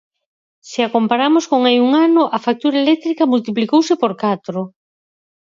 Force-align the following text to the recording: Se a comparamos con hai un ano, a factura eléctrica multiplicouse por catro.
Se 0.69 0.79
a 0.87 0.91
comparamos 0.95 1.45
con 1.51 1.61
hai 1.67 1.77
un 1.85 1.91
ano, 2.07 2.23
a 2.35 2.37
factura 2.45 2.81
eléctrica 2.83 3.23
multiplicouse 3.33 3.93
por 4.01 4.11
catro. 4.23 4.59